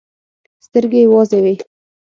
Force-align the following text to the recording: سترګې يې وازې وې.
سترګې 0.65 0.99
يې 1.03 1.09
وازې 1.11 1.39
وې. 1.43 1.53